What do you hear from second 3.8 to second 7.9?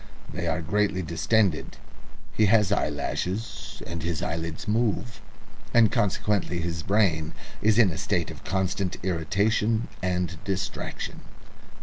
and his eyelids move, and consequently his brain is